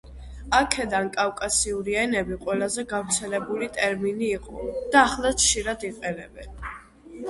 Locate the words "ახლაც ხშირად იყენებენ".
5.07-6.63